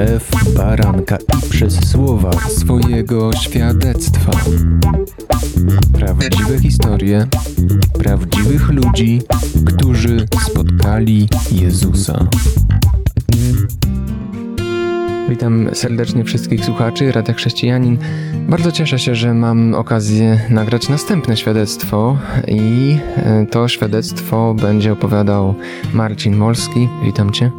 krew 0.00 0.54
baranka 0.56 1.16
i 1.16 1.50
przez 1.50 1.90
słowa 1.90 2.30
swojego 2.32 3.32
świadectwa. 3.32 4.32
Prawdziwe 5.92 6.58
historie 6.58 7.26
prawdziwych 7.98 8.68
ludzi, 8.68 9.22
którzy 9.64 10.26
spotkali 10.50 11.28
Jezusa. 11.52 12.26
Witam 15.28 15.68
serdecznie 15.72 16.24
wszystkich 16.24 16.64
słuchaczy 16.64 17.12
Radia 17.12 17.34
Chrześcijanin. 17.34 17.98
Bardzo 18.48 18.72
cieszę 18.72 18.98
się, 18.98 19.14
że 19.14 19.34
mam 19.34 19.74
okazję 19.74 20.40
nagrać 20.50 20.88
następne 20.88 21.36
świadectwo 21.36 22.18
i 22.48 22.96
e, 23.16 23.46
to 23.46 23.68
świadectwo 23.68 24.54
będzie 24.54 24.92
opowiadał 24.92 25.54
Marcin 25.94 26.36
Molski. 26.36 26.88
Witam 27.04 27.32
cię. 27.32 27.50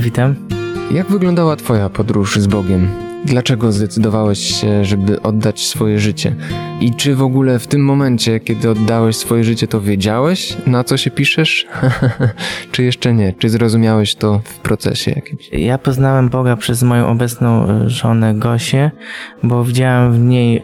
Witam. 0.00 0.51
Jak 0.90 1.06
wyglądała 1.06 1.56
twoja 1.56 1.88
podróż 1.88 2.36
z 2.36 2.46
Bogiem? 2.46 2.88
Dlaczego 3.24 3.72
zdecydowałeś 3.72 4.60
się, 4.60 4.84
żeby 4.84 5.22
oddać 5.22 5.66
swoje 5.66 5.98
życie? 5.98 6.36
I 6.80 6.94
czy 6.94 7.14
w 7.14 7.22
ogóle 7.22 7.58
w 7.58 7.66
tym 7.66 7.84
momencie, 7.84 8.40
kiedy 8.40 8.70
oddałeś 8.70 9.16
swoje 9.16 9.44
życie, 9.44 9.68
to 9.68 9.80
wiedziałeś, 9.80 10.56
na 10.66 10.84
co 10.84 10.96
się 10.96 11.10
piszesz? 11.10 11.66
czy 12.72 12.82
jeszcze 12.82 13.14
nie? 13.14 13.32
Czy 13.38 13.48
zrozumiałeś 13.48 14.14
to 14.14 14.40
w 14.44 14.58
procesie 14.58 15.10
jakimś? 15.10 15.48
Ja 15.52 15.78
poznałem 15.78 16.28
Boga 16.28 16.56
przez 16.56 16.82
moją 16.82 17.06
obecną 17.06 17.68
e, 17.68 17.90
żonę 17.90 18.34
Gosię, 18.34 18.90
bo 19.42 19.64
widziałem 19.64 20.12
w 20.12 20.18
niej 20.18 20.62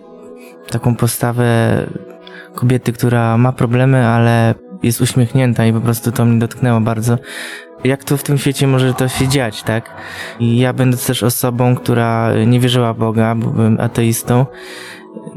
taką 0.71 0.97
postawę 0.97 1.87
kobiety, 2.55 2.93
która 2.93 3.39
ma 3.39 3.53
problemy, 3.53 4.07
ale 4.07 4.55
jest 4.83 5.01
uśmiechnięta 5.01 5.67
i 5.67 5.73
po 5.73 5.81
prostu 5.81 6.13
to 6.13 6.25
mnie 6.25 6.39
dotknęło 6.39 6.81
bardzo 6.81 7.19
jak 7.85 8.05
to 8.05 8.17
w 8.17 8.23
tym 8.23 8.39
świecie 8.39 8.67
może 8.67 8.95
to 8.95 9.09
się 9.09 9.29
dziać, 9.29 9.63
tak? 9.63 9.91
I 10.41 10.59
ja 10.59 10.73
będąc 10.73 11.07
też 11.07 11.23
osobą, 11.23 11.77
która 11.77 12.33
nie 12.47 12.61
wierzyła 12.61 12.95
w 12.95 12.99
Boga, 12.99 13.35
bo 13.35 13.51
byłem 13.51 13.81
ateistą, 13.81 14.47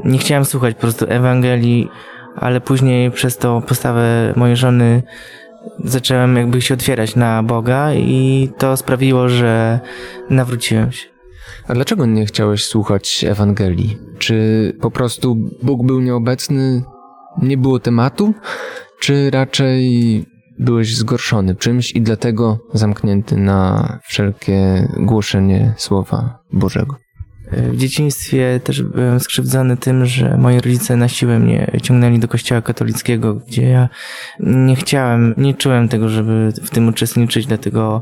nie 0.06 0.18
chciałem 0.18 0.46
słuchać 0.46 0.76
po 0.76 0.82
prostu 0.82 1.06
Ewangelii, 1.10 1.90
ale 2.36 2.62
później 2.62 3.12
przez 3.12 3.38
tą 3.38 3.62
postawę 3.62 4.34
mojej 4.36 4.56
żony 4.56 5.04
zacząłem 5.84 6.36
jakby 6.36 6.62
się 6.62 6.74
otwierać 6.74 7.16
na 7.16 7.44
Boga 7.44 7.94
i 7.94 8.50
to 8.58 8.78
sprawiło, 8.78 9.30
że 9.30 9.80
nawróciłem 10.30 10.92
się. 10.92 11.08
A 11.68 11.74
dlaczego 11.74 12.06
nie 12.06 12.26
chciałeś 12.26 12.66
słuchać 12.66 13.26
Ewangelii? 13.28 13.98
Czy 14.20 14.74
po 14.82 14.92
prostu 14.92 15.36
Bóg 15.64 15.86
był 15.86 16.02
nieobecny, 16.02 16.84
nie 17.42 17.58
było 17.58 17.80
tematu? 17.80 18.34
Czy 19.00 19.32
raczej 19.32 20.26
byłeś 20.60 20.96
zgorszony 20.96 21.56
czymś 21.56 21.92
i 21.92 22.02
dlatego 22.02 22.60
zamknięty 22.74 23.38
na 23.38 24.00
wszelkie 24.04 24.88
głoszenie 24.98 25.74
Słowa 25.78 26.40
Bożego. 26.54 26.96
W 27.52 27.78
dzieciństwie 27.78 28.60
też 28.64 28.84
byłem 28.84 29.20
skrzywdzony 29.20 29.78
tym, 29.78 30.06
że 30.06 30.38
moi 30.38 30.60
rodzice 30.60 30.96
na 30.96 31.08
siłę 31.08 31.40
mnie 31.40 31.72
ciągnęli 31.82 32.20
do 32.20 32.28
kościoła 32.28 32.62
katolickiego, 32.62 33.36
gdzie 33.36 33.64
ja 33.64 33.90
nie 34.40 34.76
chciałem, 34.76 35.34
nie 35.38 35.54
czułem 35.54 35.88
tego, 35.88 36.10
żeby 36.10 36.54
w 36.64 36.70
tym 36.70 36.88
uczestniczyć, 36.88 37.46
dlatego 37.46 38.02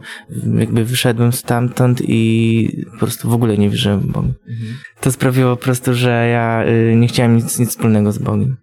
jakby 0.57 0.85
wyszedłem 0.85 1.33
stamtąd 1.33 2.01
i 2.07 2.85
po 2.91 2.97
prostu 2.97 3.29
w 3.29 3.33
ogóle 3.33 3.57
nie 3.57 3.69
wierzyłem 3.69 3.99
w 3.99 4.05
Boga. 4.05 4.27
Mhm. 4.27 4.77
To 5.01 5.11
sprawiło 5.11 5.55
po 5.55 5.63
prostu, 5.63 5.93
że 5.93 6.27
ja 6.27 6.65
y, 6.67 6.95
nie 6.95 7.07
chciałem 7.07 7.35
nic, 7.35 7.59
nic 7.59 7.69
wspólnego 7.69 8.11
z 8.11 8.17
Bogiem. 8.17 8.57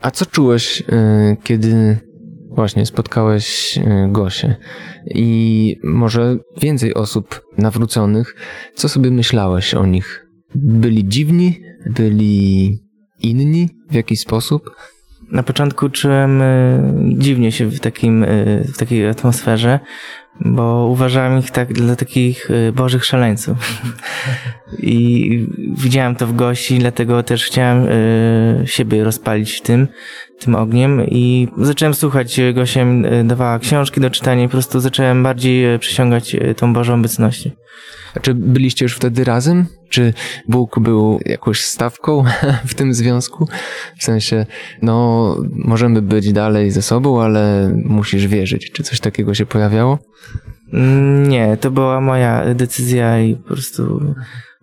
A 0.00 0.10
co 0.10 0.26
czułeś, 0.26 0.80
y, 0.80 1.36
kiedy 1.44 1.98
Właśnie, 2.50 2.86
spotkałeś 2.86 3.78
e, 3.78 4.08
Gosię 4.12 4.56
i 5.06 5.76
może 5.84 6.36
więcej 6.60 6.94
osób 6.94 7.42
nawróconych. 7.58 8.36
Co 8.74 8.88
sobie 8.88 9.10
myślałeś 9.10 9.74
o 9.74 9.86
nich? 9.86 10.26
Byli 10.54 11.08
dziwni? 11.08 11.60
Byli 11.86 12.78
inni 13.20 13.68
w 13.90 13.94
jakiś 13.94 14.20
sposób? 14.20 14.70
Na 15.32 15.42
początku 15.42 15.88
czułem 15.88 16.42
e, 16.42 16.94
dziwnie 17.18 17.52
się 17.52 17.66
w, 17.66 17.80
takim, 17.80 18.24
e, 18.24 18.26
w 18.64 18.78
takiej 18.78 19.08
atmosferze, 19.08 19.80
bo 20.40 20.86
uważałem 20.86 21.38
ich 21.38 21.50
tak 21.50 21.72
dla 21.72 21.96
takich 21.96 22.50
y, 22.50 22.72
bożych 22.72 23.04
szaleńców. 23.04 23.82
I 24.78 25.46
widziałem 25.76 26.16
to 26.16 26.26
w 26.26 26.36
gości, 26.36 26.78
dlatego 26.78 27.22
też 27.22 27.44
chciałem 27.44 27.88
y, 27.88 28.62
siebie 28.66 29.04
rozpalić 29.04 29.60
tym, 29.60 29.88
tym 30.38 30.54
ogniem 30.54 31.06
i 31.06 31.48
zacząłem 31.58 31.94
słuchać. 31.94 32.38
Y, 32.38 32.54
dawała 33.24 33.58
książki 33.58 34.00
do 34.00 34.10
czytania 34.10 34.44
i 34.44 34.48
po 34.48 34.52
prostu 34.52 34.80
zacząłem 34.80 35.22
bardziej 35.22 35.78
przysiągać 35.78 36.36
tą 36.56 36.72
Bożą 36.72 36.94
obecnością. 36.94 37.50
A 38.14 38.20
czy 38.20 38.34
byliście 38.34 38.84
już 38.84 38.96
wtedy 38.96 39.24
razem? 39.24 39.66
Czy 39.90 40.12
Bóg 40.48 40.78
był 40.78 41.20
jakąś 41.26 41.64
stawką 41.64 42.24
w 42.70 42.74
tym 42.74 42.94
związku? 42.94 43.48
W 43.98 44.04
sensie, 44.04 44.46
no, 44.82 45.36
możemy 45.50 46.02
być 46.02 46.32
dalej 46.32 46.70
ze 46.70 46.82
sobą, 46.82 47.22
ale 47.22 47.72
musisz 47.84 48.26
wierzyć. 48.26 48.70
Czy 48.70 48.82
coś 48.82 49.00
takiego 49.00 49.34
się 49.34 49.46
pojawiało? 49.46 49.98
Mm, 50.72 51.28
nie, 51.28 51.56
to 51.56 51.70
była 51.70 52.00
moja 52.00 52.54
decyzja 52.54 53.20
i 53.20 53.36
po 53.36 53.48
prostu 53.48 54.00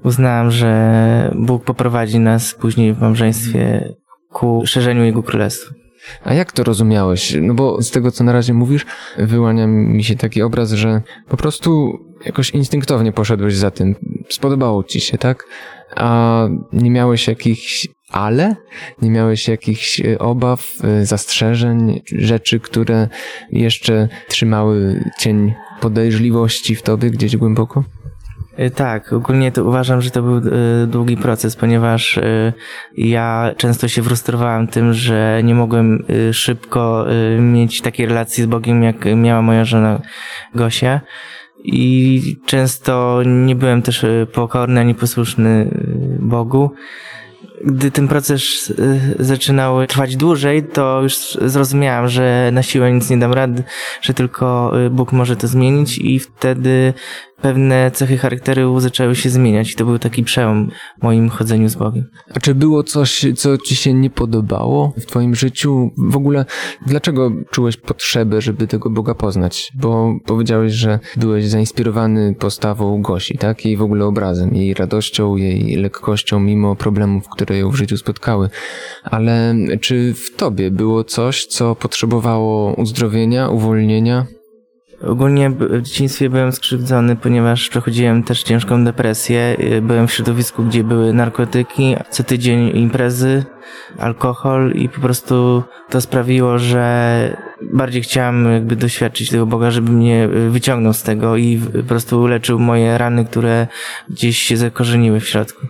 uznałem, 0.03 0.51
że 0.51 1.35
Bóg 1.35 1.63
poprowadzi 1.63 2.19
nas 2.19 2.53
później 2.53 2.93
w 2.93 3.01
małżeństwie 3.01 3.93
ku 4.29 4.63
szerzeniu 4.65 5.03
Jego 5.03 5.23
Królestwa. 5.23 5.86
A 6.23 6.33
jak 6.33 6.51
to 6.51 6.63
rozumiałeś? 6.63 7.35
No 7.41 7.53
bo 7.53 7.81
z 7.81 7.91
tego, 7.91 8.11
co 8.11 8.23
na 8.23 8.31
razie 8.31 8.53
mówisz, 8.53 8.85
wyłania 9.17 9.67
mi 9.67 10.03
się 10.03 10.15
taki 10.15 10.41
obraz, 10.41 10.71
że 10.71 11.01
po 11.29 11.37
prostu 11.37 11.99
jakoś 12.25 12.49
instynktownie 12.49 13.11
poszedłeś 13.11 13.55
za 13.55 13.71
tym. 13.71 13.95
Spodobało 14.29 14.83
ci 14.83 15.01
się, 15.01 15.17
tak? 15.17 15.43
A 15.95 16.47
nie 16.73 16.91
miałeś 16.91 17.27
jakichś 17.27 17.87
ale? 18.11 18.55
Nie 19.01 19.09
miałeś 19.09 19.47
jakichś 19.47 20.01
e, 20.01 20.19
obaw, 20.19 20.65
e, 20.83 21.05
zastrzeżeń, 21.05 22.01
rzeczy, 22.15 22.59
które 22.59 23.07
jeszcze 23.51 24.07
trzymały 24.27 25.03
cień 25.19 25.53
podejrzliwości 25.81 26.75
w 26.75 26.81
tobie 26.81 27.11
gdzieś 27.11 27.37
głęboko? 27.37 27.83
E, 28.57 28.69
tak, 28.69 29.13
ogólnie 29.13 29.51
to 29.51 29.63
uważam, 29.63 30.01
że 30.01 30.11
to 30.11 30.21
był 30.21 30.41
długi 30.87 31.17
proces, 31.17 31.55
ponieważ 31.55 32.19
ja 32.97 33.51
często 33.57 33.87
się 33.87 34.03
frustrowałem 34.03 34.67
tym, 34.67 34.93
że 34.93 35.41
nie 35.43 35.55
mogłem 35.55 36.05
szybko 36.31 37.05
mieć 37.39 37.81
takiej 37.81 38.05
relacji 38.05 38.43
z 38.43 38.47
Bogiem, 38.47 38.83
jak 38.83 39.05
miała 39.15 39.41
moja 39.41 39.65
żona 39.65 40.01
Gosia. 40.55 41.01
I 41.63 42.21
często 42.45 43.21
nie 43.25 43.55
byłem 43.55 43.81
też 43.81 44.05
pokorny 44.33 44.79
ani 44.79 44.95
posłuszny 44.95 45.69
Bogu 46.19 46.71
gdy 47.65 47.91
ten 47.91 48.07
proces 48.07 48.73
zaczynał 49.19 49.87
trwać 49.87 50.15
dłużej, 50.15 50.63
to 50.63 51.01
już 51.03 51.37
zrozumiałem, 51.41 52.07
że 52.07 52.49
na 52.53 52.63
siłę 52.63 52.91
nic 52.91 53.09
nie 53.09 53.17
dam 53.17 53.33
rady, 53.33 53.63
że 54.01 54.13
tylko 54.13 54.73
Bóg 54.91 55.11
może 55.11 55.35
to 55.35 55.47
zmienić 55.47 55.97
i 55.97 56.19
wtedy 56.19 56.93
pewne 57.41 57.91
cechy 57.91 58.17
charakteru 58.17 58.79
zaczęły 58.79 59.15
się 59.15 59.29
zmieniać 59.29 59.71
i 59.71 59.75
to 59.75 59.85
był 59.85 59.99
taki 59.99 60.23
przełom 60.23 60.69
w 60.99 61.03
moim 61.03 61.29
chodzeniu 61.29 61.69
z 61.69 61.75
Bogiem. 61.75 62.05
A 62.35 62.39
czy 62.39 62.55
było 62.55 62.83
coś, 62.83 63.25
co 63.35 63.57
ci 63.57 63.75
się 63.75 63.93
nie 63.93 64.09
podobało 64.09 64.93
w 64.97 65.05
twoim 65.05 65.35
życiu? 65.35 65.91
W 65.97 66.15
ogóle 66.15 66.45
dlaczego 66.85 67.31
czułeś 67.51 67.77
potrzebę, 67.77 68.41
żeby 68.41 68.67
tego 68.67 68.89
Boga 68.89 69.15
poznać? 69.15 69.71
Bo 69.75 70.13
powiedziałeś, 70.25 70.73
że 70.73 70.99
byłeś 71.17 71.47
zainspirowany 71.47 72.35
postawą 72.39 73.01
Gosi, 73.01 73.37
tak? 73.37 73.65
Jej 73.65 73.77
w 73.77 73.81
ogóle 73.81 74.05
obrazem, 74.05 74.55
jej 74.55 74.73
radością, 74.73 75.35
jej 75.35 75.75
lekkością, 75.75 76.39
mimo 76.39 76.75
problemów, 76.75 77.29
które 77.29 77.57
ją 77.57 77.69
w 77.69 77.75
życiu 77.75 77.97
spotkały. 77.97 78.49
Ale 79.03 79.55
czy 79.81 80.13
w 80.13 80.35
tobie 80.35 80.71
było 80.71 81.03
coś, 81.03 81.45
co 81.45 81.75
potrzebowało 81.75 82.73
uzdrowienia, 82.73 83.49
uwolnienia? 83.49 84.36
Ogólnie 85.01 85.49
w 85.49 85.81
dzieciństwie 85.81 86.29
byłem 86.29 86.51
skrzywdzony, 86.51 87.15
ponieważ 87.15 87.69
przechodziłem 87.69 88.23
też 88.23 88.43
ciężką 88.43 88.83
depresję. 88.83 89.57
Byłem 89.81 90.07
w 90.07 90.11
środowisku, 90.11 90.63
gdzie 90.63 90.83
były 90.83 91.13
narkotyki, 91.13 91.95
co 92.09 92.23
tydzień 92.23 92.77
imprezy, 92.77 93.43
alkohol 93.97 94.71
i 94.71 94.89
po 94.89 95.01
prostu 95.01 95.63
to 95.89 96.01
sprawiło, 96.01 96.59
że 96.59 97.37
bardziej 97.73 98.01
chciałem 98.01 98.53
jakby 98.53 98.75
doświadczyć 98.75 99.29
tego 99.29 99.45
Boga, 99.45 99.71
żeby 99.71 99.91
mnie 99.91 100.29
wyciągnął 100.49 100.93
z 100.93 101.03
tego 101.03 101.37
i 101.37 101.57
po 101.57 101.83
prostu 101.83 102.27
leczył 102.27 102.59
moje 102.59 102.97
rany, 102.97 103.25
które 103.25 103.67
gdzieś 104.09 104.37
się 104.37 104.57
zakorzeniły 104.57 105.19
w 105.19 105.27
środku. 105.27 105.67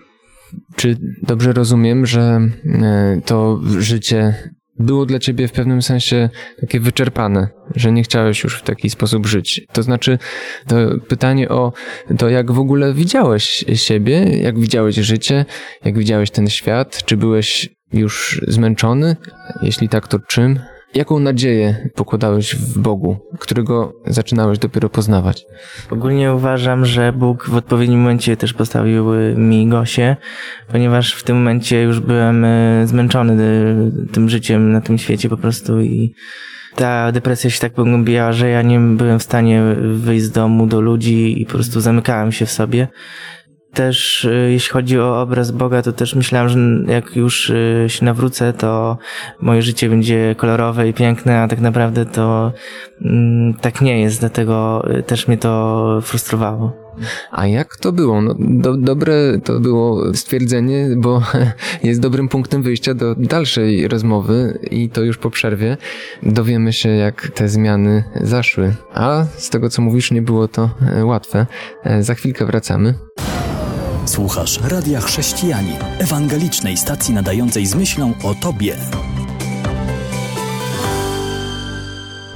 Czy 0.75 0.97
dobrze 1.23 1.53
rozumiem, 1.53 2.05
że 2.05 2.21
e, 2.65 3.21
to 3.25 3.61
życie 3.79 4.35
było 4.79 5.05
dla 5.05 5.19
ciebie 5.19 5.47
w 5.47 5.51
pewnym 5.51 5.81
sensie 5.81 6.29
takie 6.61 6.79
wyczerpane, 6.79 7.47
że 7.75 7.91
nie 7.91 8.03
chciałeś 8.03 8.43
już 8.43 8.59
w 8.59 8.61
taki 8.61 8.89
sposób 8.89 9.27
żyć. 9.27 9.61
To 9.71 9.83
znaczy, 9.83 10.19
to 10.67 10.75
pytanie 11.07 11.49
o 11.49 11.73
to, 12.17 12.29
jak 12.29 12.51
w 12.51 12.59
ogóle 12.59 12.93
widziałeś 12.93 13.65
siebie, 13.73 14.19
jak 14.41 14.59
widziałeś 14.59 14.95
życie, 14.95 15.45
jak 15.85 15.97
widziałeś 15.97 16.31
ten 16.31 16.49
świat, 16.49 17.03
czy 17.05 17.17
byłeś 17.17 17.69
już 17.93 18.41
zmęczony? 18.47 19.15
Jeśli 19.61 19.89
tak, 19.89 20.07
to 20.07 20.19
czym? 20.19 20.59
Jaką 20.97 21.19
nadzieję 21.19 21.89
pokładałeś 21.95 22.55
w 22.55 22.79
Bogu, 22.79 23.17
którego 23.39 23.93
zaczynałeś 24.07 24.59
dopiero 24.59 24.89
poznawać? 24.89 25.45
Ogólnie 25.89 26.33
uważam, 26.33 26.85
że 26.85 27.13
Bóg 27.13 27.49
w 27.49 27.55
odpowiednim 27.55 27.99
momencie 27.99 28.37
też 28.37 28.53
postawił 28.53 29.05
mi 29.35 29.67
Gosię, 29.67 30.15
ponieważ 30.71 31.13
w 31.13 31.23
tym 31.23 31.37
momencie 31.37 31.81
już 31.81 31.99
byłem 31.99 32.45
e, 32.45 32.87
zmęczony 32.87 33.43
e, 33.43 34.13
tym 34.13 34.29
życiem 34.29 34.71
na 34.71 34.81
tym 34.81 34.97
świecie 34.97 35.29
po 35.29 35.37
prostu 35.37 35.81
i 35.81 36.13
ta 36.75 37.11
depresja 37.11 37.49
się 37.49 37.59
tak 37.59 37.73
pogłębiała, 37.73 38.33
że 38.33 38.49
ja 38.49 38.61
nie 38.61 38.79
byłem 38.79 39.19
w 39.19 39.23
stanie 39.23 39.61
wyjść 39.95 40.25
z 40.25 40.31
domu 40.31 40.67
do 40.67 40.81
ludzi 40.81 41.41
i 41.41 41.45
po 41.45 41.51
prostu 41.51 41.81
zamykałem 41.81 42.31
się 42.31 42.45
w 42.45 42.51
sobie 42.51 42.87
też 43.77 44.25
y, 44.25 44.49
jeśli 44.51 44.71
chodzi 44.71 44.99
o 44.99 45.21
obraz 45.21 45.51
Boga, 45.51 45.81
to 45.81 45.93
też 45.93 46.15
myślałem, 46.15 46.49
że 46.49 46.59
jak 46.93 47.15
już 47.15 47.49
y, 47.49 47.85
się 47.87 48.05
nawrócę, 48.05 48.53
to 48.53 48.97
moje 49.41 49.61
życie 49.61 49.89
będzie 49.89 50.35
kolorowe 50.37 50.89
i 50.89 50.93
piękne, 50.93 51.41
a 51.41 51.47
tak 51.47 51.59
naprawdę 51.59 52.05
to 52.05 52.51
mm, 53.01 53.53
tak 53.53 53.81
nie 53.81 54.01
jest, 54.01 54.19
dlatego 54.19 54.83
y, 54.97 55.03
też 55.03 55.27
mnie 55.27 55.37
to 55.37 55.99
frustrowało. 56.01 56.87
A 57.31 57.47
jak 57.47 57.75
to 57.75 57.91
było? 57.91 58.21
No, 58.21 58.35
do, 58.39 58.77
dobre 58.77 59.39
to 59.43 59.59
było 59.59 60.13
stwierdzenie, 60.13 60.87
bo 60.97 61.21
jest 61.83 62.01
dobrym 62.01 62.29
punktem 62.29 62.63
wyjścia 62.63 62.93
do 62.93 63.15
dalszej 63.15 63.87
rozmowy 63.87 64.59
i 64.71 64.89
to 64.89 65.01
już 65.01 65.17
po 65.17 65.29
przerwie 65.29 65.77
dowiemy 66.23 66.73
się, 66.73 66.89
jak 66.89 67.31
te 67.35 67.49
zmiany 67.49 68.03
zaszły. 68.21 68.75
A 68.93 69.25
z 69.37 69.49
tego, 69.49 69.69
co 69.69 69.81
mówisz, 69.81 70.11
nie 70.11 70.21
było 70.21 70.47
to 70.47 70.69
e, 70.95 71.05
łatwe. 71.05 71.45
E, 71.83 72.03
za 72.03 72.13
chwilkę 72.13 72.45
wracamy. 72.45 72.93
Słuchasz 74.17 74.59
Radia 74.63 75.01
Chrześcijani, 75.01 75.73
ewangelicznej 75.99 76.77
stacji 76.77 77.13
nadającej 77.13 77.65
z 77.65 77.75
myślą 77.75 78.13
o 78.23 78.35
Tobie. 78.35 78.75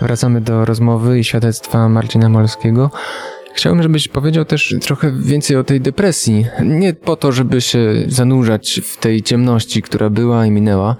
Wracamy 0.01 0.41
do 0.41 0.65
rozmowy 0.65 1.19
i 1.19 1.23
świadectwa 1.23 1.89
Marcina 1.89 2.29
Molskiego. 2.29 2.91
Chciałbym, 3.53 3.83
żebyś 3.83 4.07
powiedział 4.07 4.45
też 4.45 4.75
trochę 4.81 5.11
więcej 5.11 5.57
o 5.57 5.63
tej 5.63 5.81
depresji. 5.81 6.45
Nie 6.65 6.93
po 6.93 7.15
to, 7.15 7.31
żeby 7.31 7.61
się 7.61 7.93
zanurzać 8.07 8.81
w 8.83 8.97
tej 8.97 9.21
ciemności, 9.21 9.81
która 9.81 10.09
była 10.09 10.45
i 10.45 10.51
minęła, 10.51 10.95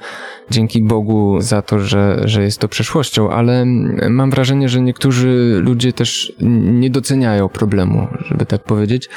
dzięki 0.50 0.84
Bogu 0.84 1.42
za 1.42 1.62
to, 1.62 1.80
że, 1.80 2.22
że 2.26 2.44
jest 2.44 2.60
to 2.60 2.68
przeszłością, 2.68 3.32
ale 3.32 3.66
mam 4.10 4.32
wrażenie, 4.32 4.70
że 4.70 4.82
niektórzy 4.82 5.62
ludzie 5.64 5.94
też 5.94 6.34
nie 6.72 6.90
doceniają 6.90 7.50
problemu, 7.50 8.08
żeby 8.26 8.46
tak 8.46 8.64
powiedzieć. 8.64 9.10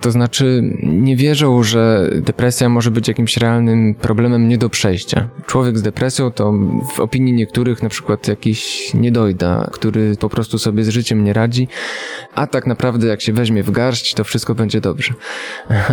To 0.00 0.10
znaczy 0.10 0.62
nie 0.82 1.16
wierzą, 1.16 1.62
że 1.62 2.10
depresja 2.16 2.68
może 2.68 2.90
być 2.90 3.08
jakimś 3.08 3.36
realnym 3.36 3.94
problemem 3.94 4.48
nie 4.48 4.58
do 4.58 4.68
przejścia. 4.68 5.28
Człowiek 5.46 5.78
z 5.78 5.82
depresją 5.82 6.30
to 6.30 6.52
w 6.94 7.00
opinii 7.00 7.32
niektórych 7.32 7.82
na 7.82 7.88
przykład 7.88 8.28
jakiś 8.28 8.90
niedojda, 8.94 9.70
który 9.72 10.16
po 10.16 10.28
prostu 10.28 10.58
sobie 10.58 10.84
z 10.84 10.88
życiem 10.88 11.24
nie 11.24 11.32
radzi, 11.32 11.68
a 12.34 12.46
tak 12.46 12.66
naprawdę 12.66 12.77
jak 13.08 13.22
się 13.22 13.32
weźmie 13.32 13.62
w 13.62 13.70
garść, 13.70 14.14
to 14.14 14.24
wszystko 14.24 14.54
będzie 14.54 14.80
dobrze. 14.80 15.14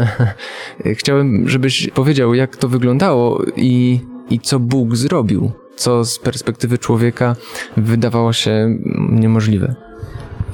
Chciałem, 0.99 1.49
żebyś 1.49 1.89
powiedział, 1.89 2.33
jak 2.33 2.57
to 2.57 2.67
wyglądało 2.67 3.45
i 3.55 3.99
i 4.29 4.39
co 4.39 4.59
Bóg 4.59 4.95
zrobił, 4.95 5.51
co 5.75 6.05
z 6.05 6.19
perspektywy 6.19 6.77
człowieka 6.77 7.35
wydawało 7.77 8.33
się 8.33 8.77
niemożliwe. 9.09 9.75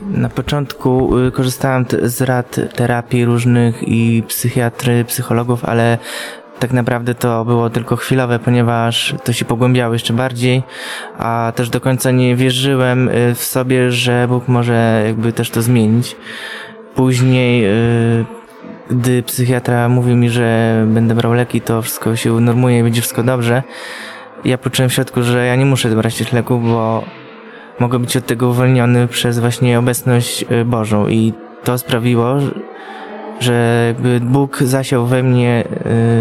Na 0.09 0.29
początku 0.29 1.17
y, 1.17 1.31
korzystałem 1.31 1.85
z 2.03 2.21
rad 2.21 2.55
terapii 2.75 3.25
różnych 3.25 3.83
i 3.87 4.23
psychiatry, 4.27 5.05
psychologów, 5.05 5.65
ale 5.65 5.97
tak 6.61 6.73
naprawdę 6.73 7.15
to 7.15 7.45
było 7.45 7.69
tylko 7.69 7.95
chwilowe, 7.95 8.39
ponieważ 8.39 9.15
to 9.23 9.33
się 9.33 9.45
pogłębiało 9.45 9.93
jeszcze 9.93 10.13
bardziej, 10.13 10.63
a 11.17 11.53
też 11.55 11.69
do 11.69 11.81
końca 11.81 12.11
nie 12.11 12.35
wierzyłem 12.35 13.09
y, 13.09 13.35
w 13.35 13.43
sobie, 13.43 13.91
że 13.91 14.27
Bóg 14.27 14.47
może 14.47 15.03
jakby 15.05 15.33
też 15.33 15.49
to 15.49 15.61
zmienić. 15.61 16.15
Później 16.95 17.65
y, 17.65 18.25
gdy 18.89 19.23
psychiatra 19.23 19.89
mówi 19.89 20.15
mi, 20.15 20.29
że 20.29 20.83
będę 20.87 21.15
brał 21.15 21.33
leki, 21.33 21.61
to 21.61 21.81
wszystko 21.81 22.15
się 22.15 22.33
unormuje 22.33 22.79
i 22.79 22.83
będzie 22.83 23.01
wszystko 23.01 23.23
dobrze, 23.23 23.63
ja 24.45 24.57
poczułem 24.57 24.89
w 24.89 24.93
środku, 24.93 25.23
że 25.23 25.45
ja 25.45 25.55
nie 25.55 25.65
muszę 25.65 25.89
brać 25.89 26.17
tych 26.17 26.33
leków, 26.33 26.63
bo 26.63 27.03
mogę 27.79 27.99
być 27.99 28.17
od 28.17 28.25
tego 28.25 28.49
uwolniony 28.49 29.07
przez 29.07 29.39
właśnie 29.39 29.79
obecność 29.79 30.45
y, 30.51 30.65
Bożą 30.65 31.07
i 31.07 31.33
to 31.63 31.77
sprawiło, 31.77 32.37
że 33.41 33.83
jakby 33.87 34.19
Bóg 34.19 34.63
zasiał 34.63 35.05
we 35.05 35.23
mnie 35.23 35.63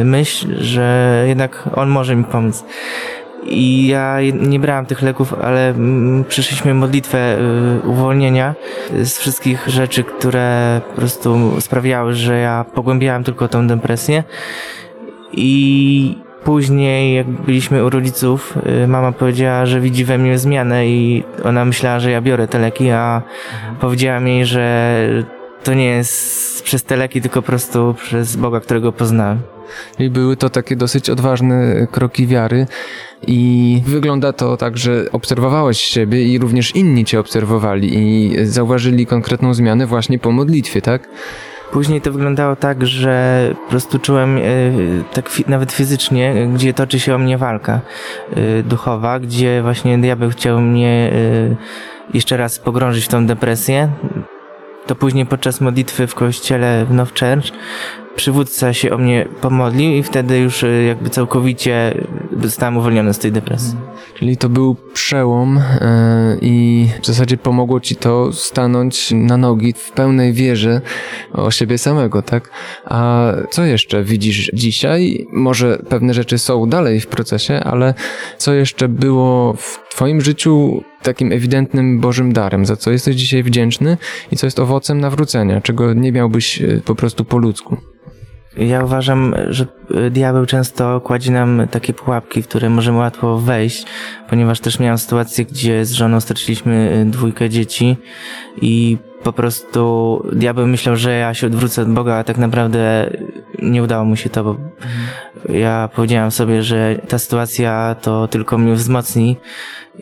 y, 0.00 0.04
myśl, 0.04 0.54
że 0.58 1.24
jednak 1.26 1.68
On 1.76 1.88
może 1.88 2.16
mi 2.16 2.24
pomóc. 2.24 2.64
I 3.44 3.86
ja 3.86 4.16
nie 4.40 4.60
brałem 4.60 4.86
tych 4.86 5.02
leków, 5.02 5.34
ale 5.42 5.68
mm, 5.68 6.24
przyszliśmy 6.24 6.74
modlitwę 6.74 7.38
y, 7.38 7.88
uwolnienia 7.88 8.54
z 9.02 9.18
wszystkich 9.18 9.68
rzeczy, 9.68 10.04
które 10.04 10.80
po 10.88 10.96
prostu 10.96 11.60
sprawiały, 11.60 12.14
że 12.14 12.38
ja 12.38 12.64
pogłębiałem 12.74 13.24
tylko 13.24 13.48
tą 13.48 13.66
depresję. 13.66 14.24
I 15.32 16.18
później, 16.44 17.14
jak 17.14 17.26
byliśmy 17.26 17.84
u 17.84 17.90
rodziców, 17.90 18.58
y, 18.84 18.86
mama 18.86 19.12
powiedziała, 19.12 19.66
że 19.66 19.80
widzi 19.80 20.04
we 20.04 20.18
mnie 20.18 20.38
zmianę 20.38 20.86
i 20.86 21.24
ona 21.44 21.64
myślała, 21.64 22.00
że 22.00 22.10
ja 22.10 22.20
biorę 22.20 22.48
te 22.48 22.58
leki, 22.58 22.90
a 22.90 23.22
powiedziała 23.80 24.20
mi, 24.20 24.46
że 24.46 25.04
to 25.64 25.74
nie 25.74 25.84
jest 25.84 26.62
przez 26.62 26.82
te 26.82 26.96
leki, 26.96 27.20
tylko 27.20 27.42
po 27.42 27.46
prostu 27.46 27.94
przez 28.02 28.36
Boga, 28.36 28.60
którego 28.60 28.92
poznałem. 28.92 29.40
I 29.98 30.10
były 30.10 30.36
to 30.36 30.50
takie 30.50 30.76
dosyć 30.76 31.10
odważne 31.10 31.86
kroki 31.90 32.26
wiary. 32.26 32.66
I 33.26 33.82
wygląda 33.86 34.32
to 34.32 34.56
tak, 34.56 34.78
że 34.78 35.04
obserwowałeś 35.12 35.80
siebie 35.80 36.24
i 36.24 36.38
również 36.38 36.76
inni 36.76 37.04
cię 37.04 37.20
obserwowali 37.20 37.90
i 37.94 38.36
zauważyli 38.46 39.06
konkretną 39.06 39.54
zmianę 39.54 39.86
właśnie 39.86 40.18
po 40.18 40.32
modlitwie, 40.32 40.82
tak? 40.82 41.08
Później 41.72 42.00
to 42.00 42.12
wyglądało 42.12 42.56
tak, 42.56 42.86
że 42.86 43.54
po 43.64 43.70
prostu 43.70 43.98
czułem 43.98 44.38
e, 44.38 44.42
tak 45.12 45.30
nawet 45.48 45.72
fizycznie, 45.72 46.48
gdzie 46.54 46.74
toczy 46.74 47.00
się 47.00 47.14
o 47.14 47.18
mnie 47.18 47.38
walka 47.38 47.80
e, 48.36 48.62
duchowa, 48.62 49.20
gdzie 49.20 49.62
właśnie 49.62 49.98
diabeł 49.98 50.30
chciał 50.30 50.60
mnie 50.60 51.12
e, 51.12 51.56
jeszcze 52.14 52.36
raz 52.36 52.58
pogrążyć 52.58 53.04
w 53.04 53.08
tą 53.08 53.26
depresję. 53.26 53.88
To 54.86 54.94
później 54.94 55.26
podczas 55.26 55.60
modlitwy 55.60 56.06
w 56.06 56.14
kościele 56.14 56.84
w 56.84 56.92
Now 56.92 57.08
Church 57.08 57.52
przywódca 58.16 58.72
się 58.72 58.92
o 58.92 58.98
mnie 58.98 59.28
pomodlił 59.40 59.92
i 59.92 60.02
wtedy 60.02 60.38
już 60.38 60.62
y, 60.62 60.84
jakby 60.88 61.10
całkowicie 61.10 61.94
zostałem 62.40 62.76
uwolniony 62.76 63.14
z 63.14 63.18
tej 63.18 63.32
depresji. 63.32 63.76
Czyli 64.14 64.36
to 64.36 64.48
był 64.48 64.76
przełom 64.92 65.56
yy, 65.56 66.38
i 66.40 66.86
w 67.02 67.06
zasadzie 67.06 67.36
pomogło 67.36 67.80
ci 67.80 67.96
to 67.96 68.32
stanąć 68.32 69.10
na 69.10 69.36
nogi 69.36 69.72
w 69.72 69.92
pełnej 69.92 70.32
wierze 70.32 70.80
o 71.32 71.50
siebie 71.50 71.78
samego, 71.78 72.22
tak? 72.22 72.50
A 72.84 73.32
co 73.50 73.64
jeszcze 73.64 74.04
widzisz 74.04 74.50
dzisiaj? 74.54 75.26
Może 75.32 75.82
pewne 75.88 76.14
rzeczy 76.14 76.38
są 76.38 76.68
dalej 76.68 77.00
w 77.00 77.06
procesie, 77.06 77.60
ale 77.64 77.94
co 78.38 78.54
jeszcze 78.54 78.88
było 78.88 79.54
w 79.54 79.78
twoim 79.90 80.20
życiu 80.20 80.82
takim 81.02 81.32
ewidentnym 81.32 82.00
Bożym 82.00 82.32
darem, 82.32 82.66
za 82.66 82.76
co 82.76 82.90
jesteś 82.90 83.16
dzisiaj 83.16 83.42
wdzięczny 83.42 83.96
i 84.32 84.36
co 84.36 84.46
jest 84.46 84.58
owocem 84.58 85.00
nawrócenia, 85.00 85.60
czego 85.60 85.94
nie 85.94 86.12
miałbyś 86.12 86.60
y, 86.62 86.82
po 86.84 86.94
prostu 86.94 87.24
po 87.24 87.38
ludzku? 87.38 87.76
Ja 88.56 88.84
uważam, 88.84 89.34
że 89.48 89.66
diabeł 90.10 90.46
często 90.46 91.00
kładzie 91.00 91.32
nam 91.32 91.62
takie 91.70 91.94
pułapki, 91.94 92.42
w 92.42 92.48
które 92.48 92.70
możemy 92.70 92.98
łatwo 92.98 93.38
wejść, 93.38 93.86
ponieważ 94.28 94.60
też 94.60 94.78
miałem 94.78 94.98
sytuację, 94.98 95.44
gdzie 95.44 95.84
z 95.84 95.92
żoną 95.92 96.20
straciliśmy 96.20 97.04
dwójkę 97.06 97.50
dzieci 97.50 97.96
i 98.62 98.98
po 99.22 99.32
prostu 99.32 100.22
diabeł 100.32 100.66
myślał, 100.66 100.96
że 100.96 101.12
ja 101.12 101.34
się 101.34 101.46
odwrócę 101.46 101.82
od 101.82 101.92
Boga, 101.92 102.14
a 102.14 102.24
tak 102.24 102.38
naprawdę 102.38 103.10
nie 103.62 103.82
udało 103.82 104.04
mu 104.04 104.16
się 104.16 104.30
to, 104.30 104.44
bo 104.44 104.56
ja 105.48 105.88
powiedziałem 105.94 106.30
sobie, 106.30 106.62
że 106.62 107.00
ta 107.08 107.18
sytuacja 107.18 107.96
to 108.02 108.28
tylko 108.28 108.58
mnie 108.58 108.74
wzmocni 108.74 109.36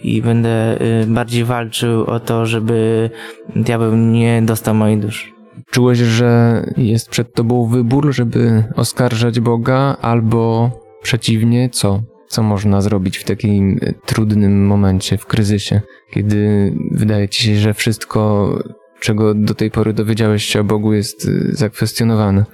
i 0.03 0.23
będę 0.23 0.83
y, 1.03 1.07
bardziej 1.07 1.45
walczył 1.45 2.05
o 2.05 2.21
to, 2.21 2.47
żeby 2.47 3.11
diabeł 3.57 3.97
nie 3.97 4.43
dostał 4.43 4.75
mojej 4.75 4.99
duszy. 4.99 5.38
Czułeś, 5.71 5.99
że 5.99 6.63
jest 6.77 7.09
przed 7.09 7.35
tobą 7.35 7.67
wybór, 7.67 8.13
żeby 8.13 8.65
oskarżać 8.77 9.41
Boga, 9.41 9.97
albo 10.03 10.71
przeciwnie, 11.03 11.71
co? 11.71 12.03
Co 12.29 12.43
można 12.43 12.81
zrobić 12.81 13.19
w 13.19 13.25
takim 13.25 13.81
trudnym 14.07 14.67
momencie, 14.67 15.19
w 15.19 15.27
kryzysie, 15.27 15.81
kiedy 16.11 16.73
wydaje 16.91 17.29
ci 17.29 17.43
się, 17.43 17.57
że 17.57 17.75
wszystko, 17.75 18.53
czego 19.01 19.35
do 19.35 19.55
tej 19.55 19.71
pory 19.71 19.93
dowiedziałeś 19.93 20.45
się 20.45 20.61
o 20.61 20.65
Bogu, 20.65 20.93
jest 20.93 21.31
zakwestionowane? 21.53 22.45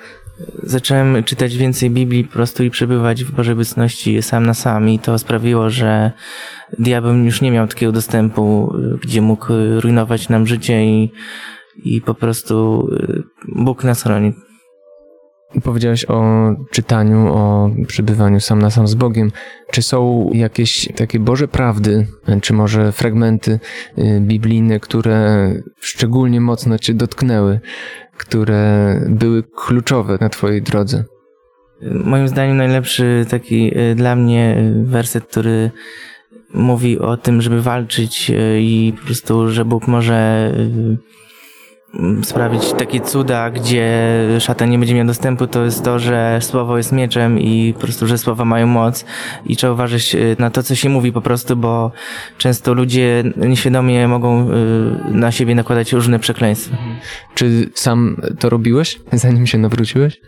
Zacząłem 0.63 1.25
czytać 1.25 1.57
więcej 1.57 1.91
Biblii 1.91 2.25
po 2.25 2.33
prostu 2.33 2.65
i 2.65 2.71
przebywać 2.71 3.25
w 3.25 3.33
Bożej 3.33 3.53
obecności 3.53 4.23
sam 4.23 4.47
na 4.47 4.55
sam 4.55 4.89
i 4.89 4.99
to 4.99 5.19
sprawiło, 5.19 5.71
że 5.71 6.13
diabeł 6.79 7.15
już 7.15 7.41
nie 7.41 7.51
miał 7.51 7.69
takiego 7.69 7.93
dostępu, 7.93 8.75
gdzie 9.03 9.23
mógł 9.23 9.47
rujnować 9.81 10.29
nam 10.29 10.47
życie 10.47 10.85
i 10.85 11.13
i 11.77 12.01
po 12.01 12.15
prostu 12.15 12.89
y, 12.93 13.23
Bóg 13.49 13.85
nas 13.85 14.03
chroni. 14.03 14.33
Powiedziałeś 15.63 16.05
o 16.05 16.23
czytaniu, 16.71 17.35
o 17.35 17.71
przebywaniu 17.87 18.41
sam 18.41 18.63
na 18.63 18.71
sam 18.71 18.87
z 18.87 18.95
Bogiem. 18.95 19.33
Czy 19.71 19.83
są 19.83 20.31
jakieś 20.33 20.89
takie 20.97 21.21
Boże 21.21 21.49
prawdy, 21.49 22.07
czy 22.43 22.53
może 22.53 22.93
fragmenty 22.93 23.61
y, 23.99 24.21
biblijne, 24.21 24.81
które 24.81 25.53
szczególnie 25.81 26.41
mocno 26.41 26.79
Cię 26.79 26.95
dotknęły, 26.95 27.61
które 28.17 29.01
były 29.09 29.43
kluczowe 29.43 30.19
na 30.21 30.29
Twojej 30.29 30.63
drodze? 30.63 31.05
Moim 32.05 32.29
zdaniem 32.29 32.57
najlepszy 32.57 33.27
taki 33.31 33.79
y, 33.79 33.95
dla 33.95 34.17
mnie 34.17 34.73
werset, 34.85 35.25
który 35.25 35.71
mówi 36.55 36.99
o 36.99 37.17
tym, 37.17 37.43
żeby 37.43 37.63
walczyć 37.63 38.31
y, 38.31 38.61
i 38.61 38.93
po 39.01 39.07
prostu, 39.07 39.51
że 39.51 39.65
Bóg 39.65 39.89
może 39.89 40.53
sprawić 42.23 42.73
takie 42.73 43.01
cuda, 43.01 43.51
gdzie 43.51 44.09
szatan 44.39 44.71
nie 44.71 44.79
będzie 44.79 44.95
miał 44.95 45.07
dostępu, 45.07 45.47
to 45.47 45.65
jest 45.65 45.85
to, 45.85 45.99
że 45.99 46.39
słowo 46.43 46.77
jest 46.77 46.93
mieczem 46.93 47.39
i 47.39 47.73
po 47.75 47.81
prostu, 47.81 48.07
że 48.07 48.19
słowa 48.19 48.45
mają 48.45 48.67
moc 48.67 49.05
i 49.47 49.57
trzeba 49.57 49.73
uważać 49.73 50.15
y, 50.15 50.37
na 50.39 50.51
to, 50.51 50.63
co 50.63 50.75
się 50.75 50.89
mówi 50.89 51.13
po 51.13 51.21
prostu, 51.21 51.57
bo 51.57 51.93
często 52.39 52.75
ludzie 52.75 53.25
nieświadomie 53.37 54.09
mogą 54.09 54.51
y, 54.51 54.55
na 55.11 55.33
siebie 55.33 55.55
nakładać 55.55 55.93
różne 55.93 56.19
przekleństwa. 56.19 56.77
Czy 57.35 57.71
sam 57.75 58.17
to 58.39 58.51
robiłeś, 58.51 59.01
zanim 59.13 59.47
się 59.47 59.59
nawróciłeś? 59.59 60.21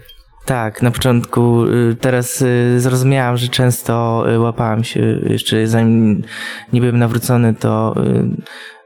Tak, 0.45 0.83
na 0.83 0.91
początku. 0.91 1.65
Y, 1.65 1.97
teraz 2.01 2.45
zrozumiałam, 2.77 3.37
że 3.37 3.49
często 3.49 4.25
łapałam 4.39 4.85
się, 4.85 5.01
jeszcze 5.27 5.67
zanim 5.67 6.23
nie 6.73 6.81
byłem 6.81 6.99
nawrócony, 6.99 7.55
to 7.55 7.95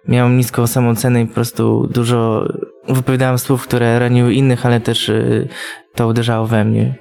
miałem 0.08 0.36
niską 0.36 0.66
samocenę 0.66 1.22
i 1.22 1.26
po 1.26 1.34
prostu 1.34 1.88
dużo 1.92 2.46
wypowiadałem 2.88 3.38
słów, 3.38 3.62
które 3.62 3.98
raniły 3.98 4.34
innych, 4.34 4.66
ale 4.66 4.80
też 4.80 5.08
y, 5.08 5.48
to 5.94 6.08
uderzało 6.08 6.46
we 6.46 6.64
mnie. 6.64 6.94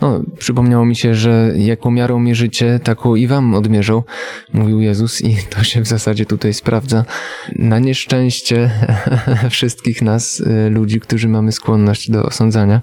No, 0.00 0.22
przypomniało 0.38 0.86
mi 0.86 0.96
się, 0.96 1.14
że 1.14 1.52
jaką 1.56 1.90
miarą 1.90 2.18
mierzycie, 2.18 2.80
taką 2.84 3.14
i 3.14 3.26
wam 3.26 3.54
odmierzą, 3.54 4.02
mówił 4.52 4.80
Jezus 4.80 5.22
i 5.22 5.36
to 5.50 5.64
się 5.64 5.80
w 5.80 5.86
zasadzie 5.86 6.26
tutaj 6.26 6.54
sprawdza. 6.54 7.04
Na 7.56 7.78
nieszczęście 7.78 8.70
wszystkich 9.50 10.02
nas, 10.02 10.40
y, 10.40 10.70
ludzi, 10.70 11.00
którzy 11.00 11.28
mamy 11.28 11.52
skłonność 11.52 12.10
do 12.10 12.22
osądzania, 12.22 12.80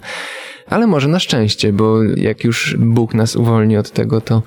ale 0.68 0.88
może 0.88 1.08
na 1.08 1.20
szczęście, 1.20 1.74
bo 1.74 2.04
jak 2.04 2.44
już 2.44 2.78
Bóg 2.80 3.14
nas 3.14 3.36
uwolni 3.36 3.78
od 3.78 3.92
tego, 3.92 4.22
to 4.22 4.44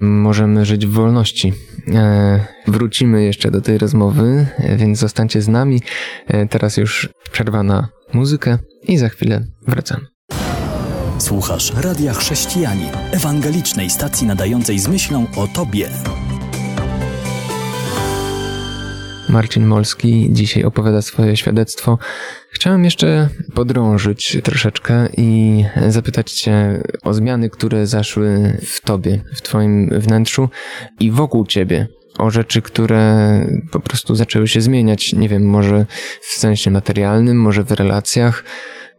możemy 0.00 0.64
żyć 0.64 0.86
w 0.86 0.90
wolności. 0.90 1.52
E, 1.94 2.40
wrócimy 2.66 3.24
jeszcze 3.24 3.50
do 3.50 3.60
tej 3.60 3.78
rozmowy, 3.78 4.46
e, 4.58 4.76
więc 4.76 4.98
zostańcie 4.98 5.42
z 5.42 5.48
nami. 5.48 5.82
E, 6.26 6.46
teraz 6.48 6.76
już 6.76 7.08
przerwa 7.32 7.62
na 7.62 7.88
muzykę 8.12 8.58
i 8.88 8.98
za 8.98 9.08
chwilę 9.08 9.44
wracamy. 9.68 10.06
Słuchasz 11.18 11.72
Radia 11.76 12.12
Chrześcijani, 12.12 12.86
ewangelicznej 13.12 13.90
stacji 13.90 14.26
nadającej 14.26 14.78
z 14.78 14.88
myślą 14.88 15.26
o 15.36 15.46
Tobie. 15.46 15.88
Marcin 19.34 19.66
Molski 19.66 20.28
dzisiaj 20.30 20.64
opowiada 20.64 21.02
swoje 21.02 21.36
świadectwo. 21.36 21.98
Chciałem 22.50 22.84
jeszcze 22.84 23.28
podrążyć 23.54 24.38
troszeczkę 24.42 25.08
i 25.16 25.64
zapytać 25.88 26.32
Cię 26.32 26.82
o 27.02 27.14
zmiany, 27.14 27.50
które 27.50 27.86
zaszły 27.86 28.58
w 28.66 28.80
Tobie, 28.80 29.20
w 29.34 29.42
Twoim 29.42 29.90
wnętrzu 29.90 30.48
i 31.00 31.10
wokół 31.10 31.46
Ciebie. 31.46 31.88
O 32.18 32.30
rzeczy, 32.30 32.62
które 32.62 33.40
po 33.72 33.80
prostu 33.80 34.14
zaczęły 34.14 34.48
się 34.48 34.60
zmieniać. 34.60 35.12
Nie 35.12 35.28
wiem, 35.28 35.50
może 35.50 35.86
w 36.20 36.38
sensie 36.38 36.70
materialnym, 36.70 37.40
może 37.40 37.64
w 37.64 37.72
relacjach. 37.72 38.44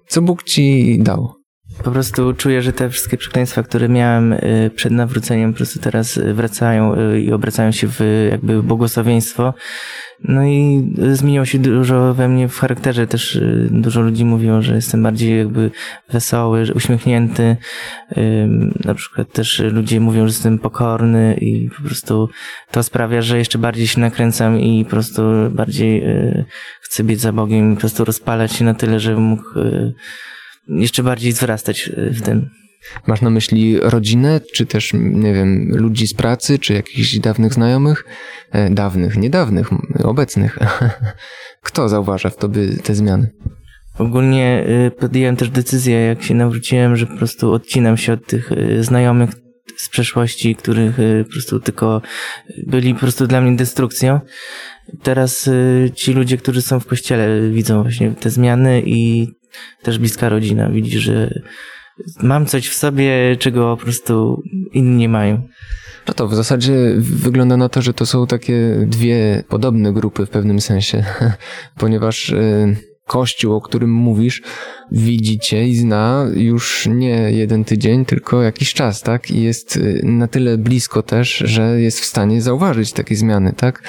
Co 0.08 0.22
Bóg 0.22 0.44
Ci 0.44 0.98
dał? 1.00 1.45
Po 1.84 1.92
prostu 1.92 2.34
czuję, 2.34 2.62
że 2.62 2.74
te 2.74 2.90
wszystkie 2.90 3.18
przekleństwa, 3.18 3.64
które 3.64 3.90
miałem 3.90 4.34
y, 4.34 4.72
przed 4.76 4.92
nawróceniem, 4.92 5.54
po 5.54 5.58
prostu 5.58 5.80
teraz 5.80 6.20
wracają 6.34 6.96
y, 6.96 7.22
i 7.22 7.32
obracają 7.32 7.72
się 7.72 7.88
w 7.88 8.00
jakby 8.32 8.64
błogosławieństwo. 8.64 9.54
No 10.24 10.46
i 10.46 10.90
zmieniło 11.12 11.46
się 11.46 11.60
dużo 11.60 12.14
we 12.14 12.28
mnie 12.30 12.48
w 12.48 12.60
charakterze. 12.60 13.08
Też 13.08 13.36
y, 13.36 13.68
dużo 13.72 14.02
ludzi 14.02 14.26
mówiło, 14.26 14.62
że 14.62 14.76
jestem 14.76 15.04
bardziej 15.04 15.38
jakby 15.38 15.72
wesoły, 16.12 16.66
uśmiechnięty. 16.76 17.58
Na 18.86 18.96
przykład 18.96 19.32
też 19.32 19.60
ludzie 19.60 20.00
mówią, 20.00 20.22
że 20.22 20.34
jestem 20.34 20.60
pokorny 20.60 21.38
i 21.42 21.70
po 21.78 21.84
prostu 21.84 22.30
to 22.72 22.84
sprawia, 22.84 23.22
że 23.22 23.38
jeszcze 23.38 23.58
bardziej 23.58 23.88
się 23.88 24.02
nakręcam 24.02 24.60
i 24.60 24.86
po 24.86 24.92
prostu 24.92 25.22
bardziej 25.52 26.04
chcę 26.82 27.04
być 27.04 27.20
za 27.20 27.34
Bogiem 27.34 27.72
i 27.72 27.76
po 27.76 27.80
prostu 27.80 28.06
rozpalać 28.06 28.52
się 28.52 28.66
na 28.66 28.74
tyle, 28.74 29.00
żeby 29.00 29.20
mógł 29.20 29.44
jeszcze 30.68 31.04
bardziej 31.04 31.34
wzrastać 31.34 31.92
w 31.98 32.22
tym. 32.22 32.50
Masz 33.08 33.22
na 33.22 33.30
myśli 33.30 33.80
rodzinę, 33.80 34.42
czy 34.54 34.66
też, 34.66 34.92
nie 34.94 35.34
wiem, 35.34 35.70
ludzi 35.76 36.08
z 36.08 36.14
pracy, 36.14 36.60
czy 36.60 36.74
jakichś 36.74 37.20
dawnych 37.20 37.54
znajomych? 37.54 38.06
E, 38.52 38.70
dawnych, 38.70 39.18
niedawnych, 39.18 39.70
obecnych. 40.04 40.60
Kto 41.64 41.90
zauważa 41.90 42.30
w 42.30 42.38
tobie 42.38 42.68
te 42.84 42.96
zmiany? 42.96 43.30
Ogólnie 43.98 44.66
y, 44.88 44.92
podjąłem 44.92 45.36
też 45.36 45.50
decyzję, 45.50 46.00
jak 46.00 46.24
się 46.24 46.34
nawróciłem, 46.34 46.96
że 46.96 47.08
po 47.08 47.18
prostu 47.18 47.54
odcinam 47.54 47.98
się 47.98 48.14
od 48.14 48.28
tych 48.28 48.52
y, 48.52 48.84
znajomych 48.84 49.30
z 49.78 49.90
przeszłości, 49.90 50.56
których 50.56 50.96
po 51.26 51.32
prostu 51.32 51.60
tylko 51.60 52.02
byli 52.68 52.94
po 52.94 53.00
prostu 53.00 53.28
dla 53.28 53.42
mnie 53.42 53.58
destrukcją. 53.58 54.20
Teraz 55.04 55.50
ci 55.96 56.14
ludzie, 56.14 56.38
którzy 56.38 56.62
są 56.62 56.80
w 56.80 56.86
kościele, 56.86 57.50
widzą 57.50 57.82
właśnie 57.82 58.12
te 58.12 58.30
zmiany 58.30 58.84
i 58.86 59.28
też 59.82 60.00
bliska 60.00 60.30
rodzina 60.30 60.70
widzi, 60.70 61.00
że 61.00 61.40
mam 62.24 62.46
coś 62.46 62.70
w 62.70 62.74
sobie, 62.74 63.36
czego 63.40 63.78
po 63.78 63.84
prostu 63.84 64.44
inni 64.74 64.96
nie 64.96 65.10
mają. 65.10 65.42
No 66.08 66.14
to 66.14 66.28
w 66.28 66.36
zasadzie 66.36 66.74
wygląda 66.98 67.58
na 67.58 67.70
to, 67.70 67.82
że 67.82 67.94
to 67.94 68.06
są 68.06 68.28
takie 68.28 68.86
dwie 68.88 69.44
podobne 69.50 69.94
grupy 69.94 70.26
w 70.26 70.30
pewnym 70.30 70.62
sensie, 70.62 71.04
ponieważ 71.80 72.30
y, 72.30 72.76
Kościół, 73.06 73.56
o 73.56 73.62
którym 73.62 73.94
mówisz, 73.94 74.42
widzicie 74.92 75.68
i 75.68 75.76
zna 75.76 76.26
już 76.36 76.88
nie 76.92 77.32
jeden 77.32 77.66
tydzień, 77.66 78.06
tylko 78.06 78.44
jakiś 78.44 78.74
czas, 78.74 79.02
tak? 79.02 79.32
I 79.32 79.42
jest 79.42 79.78
y, 79.78 80.02
na 80.04 80.28
tyle 80.28 80.58
blisko 80.58 81.04
też, 81.04 81.38
że 81.38 81.82
jest 81.82 82.00
w 82.00 82.06
stanie 82.06 82.42
zauważyć 82.42 82.94
takie 82.94 83.16
zmiany, 83.16 83.54
tak? 83.54 83.84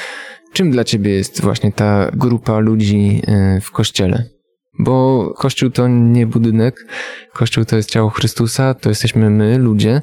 Czym 0.53 0.71
dla 0.71 0.85
ciebie 0.85 1.11
jest 1.11 1.41
właśnie 1.41 1.73
ta 1.73 2.11
grupa 2.15 2.59
ludzi 2.59 3.23
y, 3.57 3.61
w 3.61 3.71
kościele? 3.71 4.36
Bo 4.79 5.35
Kościół 5.37 5.71
to 5.71 5.89
nie 5.89 6.27
budynek, 6.27 6.87
Kościół 7.33 7.65
to 7.65 7.77
jest 7.77 7.91
ciało 7.91 8.11
Chrystusa, 8.11 8.75
to 8.75 8.89
jesteśmy 8.89 9.31
my, 9.31 9.59
ludzie, 9.59 10.03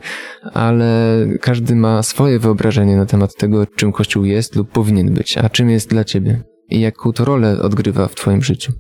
ale 0.54 1.26
każdy 1.42 1.76
ma 1.76 2.04
swoje 2.04 2.40
wyobrażenie 2.40 2.96
na 2.96 3.06
temat 3.06 3.36
tego, 3.36 3.66
czym 3.66 3.92
Kościół 3.92 4.26
jest 4.26 4.56
lub 4.56 4.72
powinien 4.72 5.14
być, 5.14 5.38
a 5.38 5.50
czym 5.50 5.70
jest 5.70 5.90
dla 5.90 6.04
ciebie? 6.04 6.44
I 6.70 6.80
jaką 6.80 7.14
to 7.14 7.26
rolę 7.26 7.62
odgrywa 7.62 8.08
w 8.08 8.16
twoim 8.16 8.44
życiu. 8.44 8.74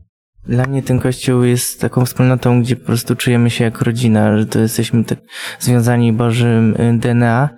Dla 0.47 0.65
mnie 0.65 0.83
ten 0.83 1.00
kościół 1.00 1.43
jest 1.43 1.81
taką 1.81 2.05
wspólnotą, 2.05 2.62
gdzie 2.62 2.75
po 2.75 2.85
prostu 2.85 3.15
czujemy 3.15 3.50
się 3.50 3.63
jak 3.63 3.81
rodzina, 3.81 4.38
że 4.38 4.45
to 4.45 4.59
jesteśmy 4.59 5.03
tak 5.03 5.19
związani 5.59 6.13
Bożym 6.13 6.75
y, 6.81 6.97
DNA 7.00 7.50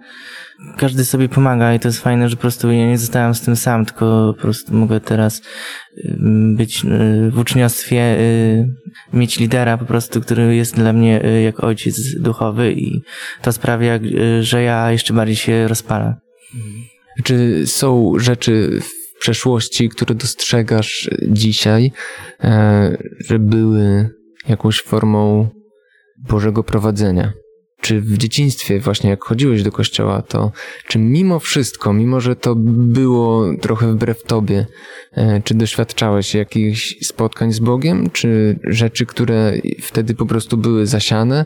każdy 0.78 1.06
sobie 1.06 1.30
pomaga 1.30 1.74
i 1.74 1.80
to 1.80 1.88
jest 1.88 2.02
fajne, 2.02 2.30
że 2.30 2.36
po 2.36 2.42
prostu 2.42 2.72
ja 2.72 2.88
nie 2.88 2.98
zostałem 2.98 3.36
z 3.36 3.42
tym 3.42 3.56
sam, 3.56 3.86
tylko 3.86 4.34
po 4.36 4.42
prostu 4.42 4.74
mogę 4.74 5.00
teraz 5.00 5.42
być 6.56 6.86
y, 6.86 7.32
w 7.32 7.40
uczniostwie, 7.40 8.20
y, 8.20 8.68
mieć 9.14 9.40
lidera 9.40 9.78
po 9.78 9.86
prostu, 9.86 10.22
który 10.22 10.56
jest 10.56 10.76
dla 10.76 10.94
mnie 10.94 11.22
jak 11.44 11.64
ojciec 11.64 12.20
duchowy 12.20 12.74
i 12.74 13.02
to 13.42 13.52
sprawia, 13.52 14.00
że 14.42 14.62
ja 14.64 14.92
jeszcze 14.92 15.14
bardziej 15.14 15.36
się 15.36 15.68
rozpalam. 15.68 16.14
Czy 17.24 17.68
są 17.68 18.14
rzeczy 18.18 18.80
przeszłości, 19.26 19.90
które 19.90 20.16
dostrzegasz 20.16 21.10
dzisiaj, 21.28 21.92
e, 22.44 22.98
że 23.20 23.40
były 23.40 24.10
jakąś 24.48 24.82
formą 24.82 25.50
Bożego 26.30 26.64
prowadzenia? 26.64 27.34
czy 27.82 28.02
w 28.02 28.18
dzieciństwie 28.18 28.80
właśnie 28.80 29.10
jak 29.10 29.24
chodziłeś 29.24 29.64
do 29.64 29.72
kościoła, 29.72 30.22
to 30.22 30.52
czy 30.88 31.00
mimo 31.00 31.40
wszystko, 31.40 31.94
mimo 31.94 32.22
że 32.22 32.36
to 32.36 32.56
było 32.56 33.46
trochę 33.62 33.94
wbrew 33.94 34.24
tobie, 34.24 34.66
e, 35.12 35.42
czy 35.42 35.54
doświadczałeś 35.54 36.36
jakichś 36.36 36.96
spotkań 37.02 37.54
z 37.54 37.60
Bogiem, 37.60 38.10
czy 38.10 38.60
rzeczy, 38.64 39.06
które 39.06 39.54
wtedy 39.82 40.14
po 40.14 40.26
prostu 40.26 40.58
były 40.58 40.88
zasiane 40.88 41.46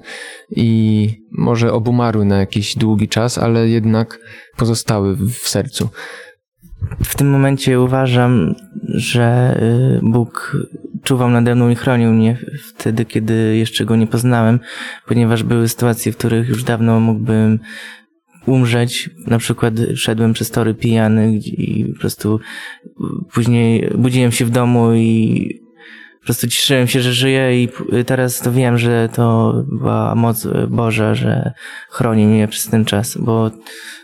i 0.49 1.09
może 1.31 1.73
obumarły 1.73 2.25
na 2.25 2.37
jakiś 2.37 2.75
długi 2.75 3.07
czas, 3.07 3.37
ale 3.37 3.69
jednak 3.69 4.19
pozostały 4.57 5.15
w 5.15 5.47
sercu? 5.47 5.89
W 7.03 7.15
tym 7.15 7.29
momencie 7.29 7.81
uważam, 7.81 8.55
że 8.87 9.59
y, 9.97 9.99
Bóg 10.03 10.57
czuwał 11.03 11.29
nade 11.29 11.55
mną 11.55 11.69
i 11.69 11.75
chronił 11.75 12.11
mnie 12.11 12.37
wtedy, 12.67 13.05
kiedy 13.05 13.57
jeszcze 13.57 13.85
go 13.85 13.95
nie 13.95 14.07
poznałem, 14.07 14.59
ponieważ 15.07 15.43
były 15.43 15.67
sytuacje, 15.67 16.11
w 16.11 16.17
których 16.17 16.49
już 16.49 16.63
dawno 16.63 16.99
mógłbym 16.99 17.59
umrzeć. 18.45 19.09
Na 19.27 19.37
przykład 19.37 19.73
szedłem 19.95 20.33
przez 20.33 20.51
tory 20.51 20.73
pijany 20.73 21.37
i 21.37 21.85
po 21.93 21.99
prostu 21.99 22.39
później 23.33 23.89
budziłem 23.97 24.31
się 24.31 24.45
w 24.45 24.49
domu 24.49 24.93
i 24.93 25.58
po 26.19 26.25
prostu 26.25 26.47
cieszyłem 26.47 26.87
się, 26.87 27.01
że 27.01 27.13
żyję 27.13 27.63
i 27.63 27.69
teraz 28.05 28.39
to 28.39 28.51
wiem, 28.51 28.77
że 28.77 29.09
to 29.13 29.53
była 29.67 30.15
moc 30.15 30.47
Boża, 30.69 31.15
że 31.15 31.53
chroni 31.89 32.25
mnie 32.25 32.47
przez 32.47 32.67
ten 32.67 32.85
czas, 32.85 33.17
bo 33.17 33.51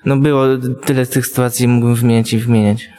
no 0.06 0.18
było 0.18 0.46
tyle 0.86 1.06
tych 1.06 1.28
sytuacji, 1.28 1.68
mógłbym 1.68 1.96
wymieniać 1.96 2.34
i 2.34 2.38
wymieniać. 2.38 2.90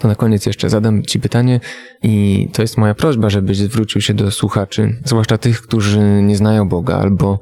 To 0.00 0.08
na 0.08 0.14
koniec 0.14 0.46
jeszcze 0.46 0.70
zadam 0.70 1.02
Ci 1.02 1.20
pytanie 1.20 1.60
i 2.02 2.48
to 2.52 2.62
jest 2.62 2.78
moja 2.78 2.94
prośba, 2.94 3.30
żebyś 3.30 3.58
zwrócił 3.58 4.00
się 4.00 4.14
do 4.14 4.30
słuchaczy, 4.30 5.00
zwłaszcza 5.04 5.38
tych, 5.38 5.62
którzy 5.62 6.00
nie 6.22 6.36
znają 6.36 6.68
Boga 6.68 6.96
albo 6.96 7.40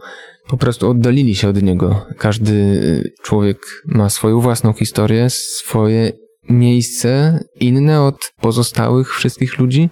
po 0.48 0.56
prostu 0.56 0.90
oddalili 0.90 1.34
się 1.34 1.48
od 1.48 1.62
Niego. 1.62 2.06
Każdy 2.18 3.12
człowiek 3.22 3.58
ma 3.86 4.10
swoją 4.10 4.40
własną 4.40 4.72
historię, 4.72 5.30
swoje 5.30 6.12
miejsce 6.48 7.40
inne 7.60 8.02
od 8.02 8.32
pozostałych 8.40 9.14
wszystkich 9.14 9.58
ludzi. 9.58 9.90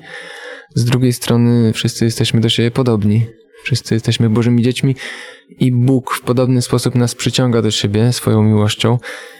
Z 0.75 0.85
drugiej 0.85 1.13
strony 1.13 1.73
wszyscy 1.73 2.05
jesteśmy 2.05 2.41
do 2.41 2.49
siebie 2.49 2.71
podobni. 2.71 3.27
Wszyscy 3.65 3.95
jesteśmy 3.95 4.31
Bożymi 4.31 4.63
dziećmi 4.63 4.97
i 5.49 5.73
Bóg 5.73 6.15
w 6.15 6.21
podobny 6.21 6.63
sposób 6.63 6.95
nas 6.95 7.15
przyciąga 7.15 7.63
do 7.63 7.71
siebie 7.71 8.13
swoją 8.13 8.43
miłością. 8.43 8.99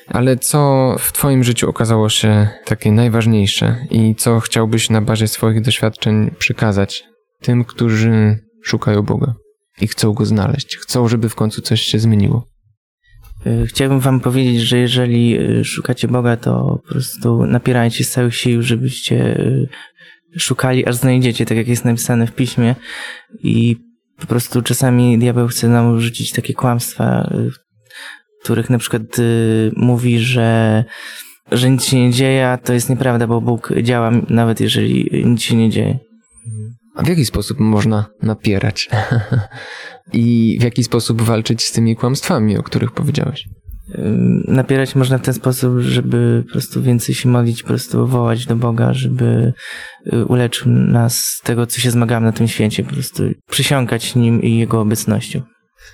Ale 0.09 0.37
co 0.37 0.95
w 0.99 1.13
Twoim 1.13 1.45
życiu 1.45 1.69
okazało 1.69 2.09
się 2.09 2.49
takie 2.65 2.93
najważniejsze 2.93 3.87
i 3.91 4.15
co 4.15 4.41
chciałbyś 4.41 4.91
na 4.91 5.01
bazie 5.01 5.29
swoich 5.29 5.61
doświadczeń 5.61 6.31
przekazać 6.39 7.05
tym, 7.41 7.65
którzy 7.65 8.39
szukają 8.63 9.03
Boga 9.03 9.35
i 9.81 9.87
chcą 9.87 10.13
go 10.13 10.27
znaleźć, 10.27 10.77
chcą, 10.77 11.09
żeby 11.09 11.29
w 11.29 11.35
końcu 11.35 11.63
coś 11.63 11.81
się 11.81 11.99
zmieniło? 11.99 12.53
Y, 13.47 13.67
chciałbym 13.67 14.01
wam 14.01 14.21
powiedzieć, 14.21 14.61
że 14.61 14.79
jeżeli 14.79 15.39
y, 15.41 15.65
szukacie 15.65 16.09
Boga, 16.09 16.37
to 16.37 16.81
po 16.83 16.93
prostu 16.93 17.47
napierajcie 17.47 18.05
z 18.05 18.11
całych 18.11 18.37
sił, 18.37 18.63
żebyście 18.63 19.39
y, 19.39 19.69
szukali, 20.39 20.87
aż 20.87 20.95
znajdziecie, 20.95 21.47
tak 21.47 21.57
jak 21.57 21.69
jest 21.69 21.85
napisane 21.85 22.27
w 22.27 22.35
piśmie. 22.35 22.75
I 23.43 23.77
po 24.21 24.27
prostu 24.27 24.63
czasami 24.63 25.19
diabeł 25.19 25.49
chce 25.49 25.69
nam 25.69 26.01
rzucić 26.01 26.33
takie 26.33 26.55
kłamstwa, 26.55 27.31
w 28.41 28.45
których 28.45 28.71
na 28.71 28.79
przykład 28.79 29.03
mówi, 29.77 30.19
że, 30.19 30.85
że 31.53 31.71
nic 31.71 31.85
się 31.85 32.01
nie 32.01 32.13
dzieje, 32.13 32.49
a 32.49 32.59
to 32.59 32.73
jest 32.73 32.91
nieprawda, 32.91 33.27
bo 33.27 33.41
Bóg 33.41 33.73
działa 33.83 34.11
nawet 34.29 34.61
jeżeli 34.61 35.25
nic 35.25 35.43
się 35.43 35.57
nie 35.57 35.71
dzieje. 35.71 35.99
A 36.95 37.03
w 37.03 37.09
jaki 37.09 37.25
sposób 37.25 37.61
można 37.61 38.07
napierać? 38.23 38.89
I 40.13 40.57
w 40.61 40.63
jaki 40.63 40.85
sposób 40.85 41.23
walczyć 41.23 41.65
z 41.65 41.73
tymi 41.73 41.97
kłamstwami, 41.97 42.59
o 42.59 42.63
których 42.63 42.93
powiedziałeś? 42.93 43.49
Napierać 44.49 44.95
można 44.95 45.19
w 45.19 45.23
ten 45.23 45.35
sposób, 45.35 45.79
żeby 45.79 46.45
po 46.47 46.53
prostu 46.53 46.83
więcej 46.83 47.15
się 47.15 47.29
modlić, 47.29 47.63
po 47.63 47.69
prostu 47.69 48.07
wołać 48.07 48.47
do 48.47 48.57
Boga, 48.57 48.93
żeby 48.93 49.53
y, 50.13 50.25
uleczył 50.25 50.73
nas 50.73 51.19
z 51.19 51.41
tego, 51.41 51.67
co 51.67 51.81
się 51.81 51.91
zmagamy 51.91 52.27
na 52.27 52.33
tym 52.33 52.49
świecie, 52.49 52.85
po 52.85 52.93
prostu 52.93 53.23
przysiągać 53.51 54.15
Nim 54.15 54.43
i 54.43 54.59
Jego 54.59 54.81
obecnością. 54.81 55.43